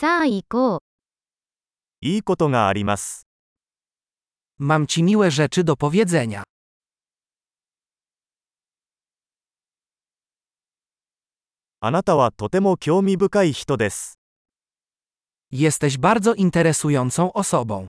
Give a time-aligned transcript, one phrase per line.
[0.00, 0.80] さあ行こう。
[2.00, 3.26] いいことがあります。
[4.58, 6.42] Mam ci miłe rzeczy do powiedzenia.
[11.80, 14.14] あなたはとても興味深い人です。
[15.52, 17.86] Jesteś bardzo interesującą osobą.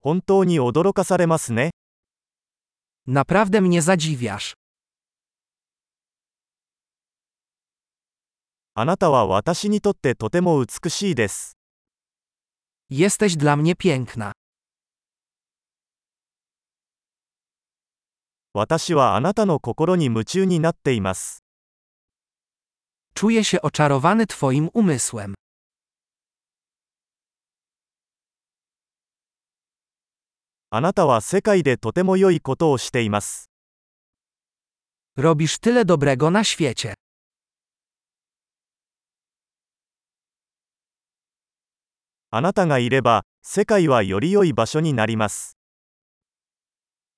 [0.00, 1.70] 本当に驚かされますね。
[3.06, 4.59] Naprawdę mnie zadziwiasz.
[8.77, 11.57] あなたは私にとってとても美しいです。
[12.89, 14.31] Jesteś dla mnie piękna.
[18.53, 21.43] 私はあなたの心に夢中になっています。
[23.13, 25.33] Czuję się oczarowany Twoim umysłem.
[30.69, 33.49] あなたは世界でとても良いことをしています。
[35.17, 36.93] Robisz tyle dobrego na świecie.
[42.32, 45.56] あなたがいれば、世界はより良い場所になります。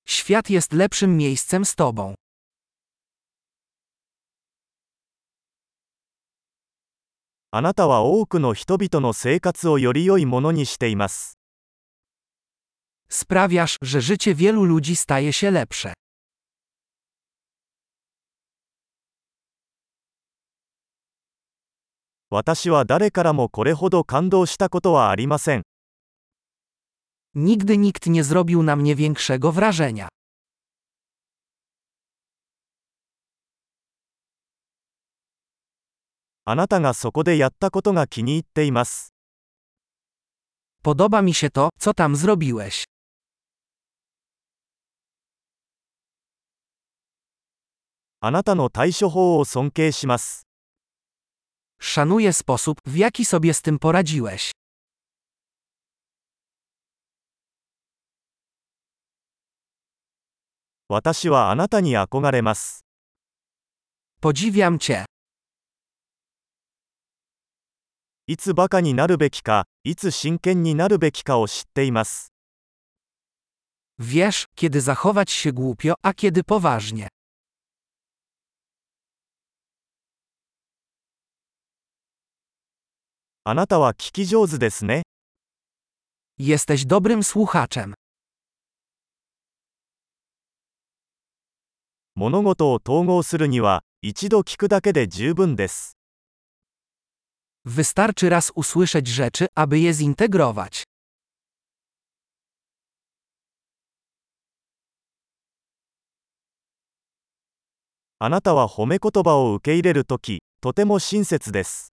[0.06, 2.14] Świat jest lepszym miejscem z Tobą.
[7.50, 11.36] あなたは多くの人々の生活をより良いものにしています。
[13.10, 15.92] Sprawiasz, że życie wielu ludzi staje się lepsze.
[22.34, 25.64] 私は誰からもこれほど感動したことはありません。
[27.36, 30.08] Nigdy nikt nie zrobił na mnie większego wrażenia.
[36.46, 39.12] あなたがそこでやったことが気に入っています。
[40.82, 42.84] Podoba mi się to, co tam zrobiłeś.
[48.20, 50.46] あなたの対処法を尊敬します。
[51.81, 54.51] Szanuję sposób, w jaki sobie z tym poradziłeś.
[60.89, 62.85] 私はあなたに憧れます。
[64.21, 65.05] Podziwiam Cię.
[68.27, 72.31] いつバカになるべきか、いつ真剣になるべきかを知っています。
[73.99, 77.07] Wiesz, kiedy zachować się głupio, a kiedy poważnie.
[83.44, 85.02] あなたは聞き上手ですね。
[86.38, 87.94] Jesteś dobrym słuchaczem.
[92.14, 95.96] 物事を統合するには、一度聞くだけで十分です。
[97.66, 100.84] Wystarczy raz usłyszeć rzeczy, aby je zintegrować.
[108.20, 111.91] あなたは褒め言葉を受け入れるとき、とても親切です。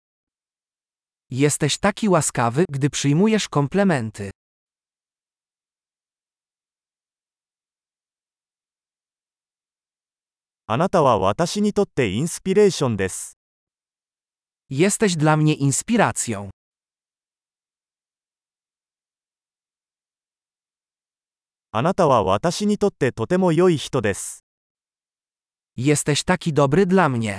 [1.31, 4.31] Jesteś taki łaskawy, gdy przyjmujesz komplementy.
[10.67, 13.37] あなたは私にとってインスピレーションです。
[14.71, 16.51] Jesteś dla mnie inspiracją.
[21.73, 24.45] あなたは私にとってとても良い人です。
[25.77, 27.39] Jesteś taki dobry dla mnie.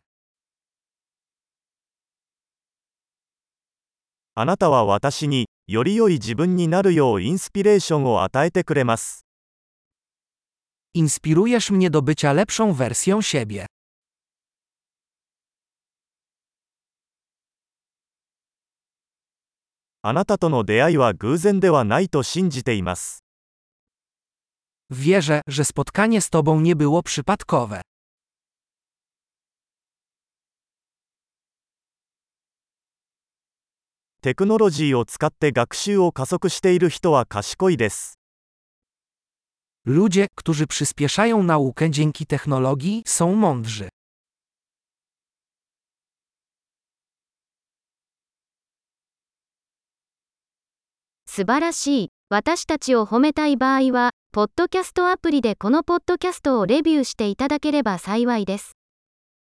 [4.38, 9.28] あなたは私に、より良い自分になるようインスピレーションを与えてくれます。
[10.96, 13.66] Inspirujesz mnie do bycia lepszą wersją siebie.
[20.02, 23.24] あなたとの出会いは偶然ではないと信じています。
[24.90, 27.82] Wierzę, że spotkanie z Tobą nie było przypadkowe.
[34.21, 38.19] テクノロジーを使って学習を加速している人は賢いです。
[39.87, 43.89] Ludzie, którzy przyspieszają naukę dzięki technologii, są mądrzy.
[51.27, 52.09] 素晴らしい。
[52.31, 58.78] 私たちを褒めたい場合は、ポッドキャストアプリでこのポッドキャストをレビューしていただければ幸いです。